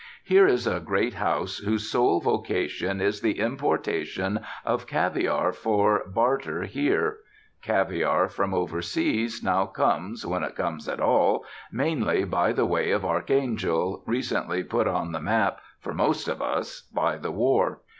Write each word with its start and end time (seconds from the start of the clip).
Here 0.23 0.47
is 0.47 0.65
a 0.65 0.79
great 0.79 1.13
house 1.13 1.59
whose 1.59 1.91
sole 1.91 2.19
vocation 2.21 2.99
is 2.99 3.21
the 3.21 3.37
importation 3.37 4.39
of 4.65 4.87
caviar 4.87 5.51
for 5.53 6.01
barter 6.07 6.63
here. 6.63 7.19
Caviar 7.61 8.27
from 8.27 8.51
over 8.51 8.81
seas 8.81 9.43
now 9.43 9.67
comes, 9.67 10.25
when 10.25 10.41
it 10.41 10.55
comes 10.55 10.87
at 10.89 10.99
all, 10.99 11.45
mainly 11.71 12.23
by 12.23 12.51
the 12.51 12.65
way 12.65 12.89
of 12.89 13.05
Archangel, 13.05 14.01
recently 14.07 14.63
put 14.63 14.87
on 14.87 15.11
the 15.11 15.21
map, 15.21 15.59
for 15.79 15.93
most 15.93 16.27
of 16.27 16.41
us, 16.41 16.81
by 16.81 17.15
the 17.15 17.29
war. 17.31 17.81